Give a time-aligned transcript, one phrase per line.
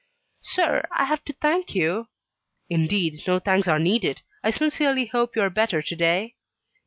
[0.41, 2.07] "Sir, I have to thank you"
[2.71, 4.23] "Indeed, no thanks are needed.
[4.43, 6.37] I sincerely hope you are better to day?"